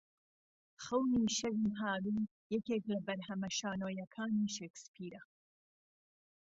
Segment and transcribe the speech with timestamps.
[0.83, 2.19] خەونی شەوی هاوین
[2.53, 5.23] یەکێک لە بەرهەمە شانۆییەکانی شکسپیرە